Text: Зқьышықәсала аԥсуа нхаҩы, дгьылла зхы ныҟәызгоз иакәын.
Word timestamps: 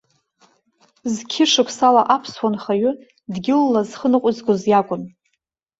Зқьышықәсала 1.13 2.01
аԥсуа 2.15 2.49
нхаҩы, 2.53 2.91
дгьылла 3.33 3.81
зхы 3.89 4.07
ныҟәызгоз 4.11 4.61
иакәын. 4.71 5.03